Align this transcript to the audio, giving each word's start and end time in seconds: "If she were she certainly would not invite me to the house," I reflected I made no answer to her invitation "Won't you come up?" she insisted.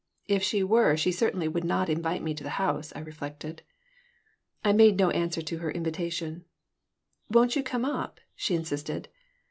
"If 0.27 0.41
she 0.41 0.63
were 0.63 0.97
she 0.97 1.11
certainly 1.11 1.47
would 1.47 1.63
not 1.63 1.87
invite 1.87 2.23
me 2.23 2.33
to 2.33 2.43
the 2.43 2.49
house," 2.57 2.91
I 2.95 3.01
reflected 3.01 3.61
I 4.65 4.73
made 4.73 4.97
no 4.97 5.11
answer 5.11 5.43
to 5.43 5.59
her 5.59 5.69
invitation 5.69 6.43
"Won't 7.29 7.55
you 7.55 7.61
come 7.61 7.85
up?" 7.85 8.19
she 8.35 8.55
insisted. 8.55 9.09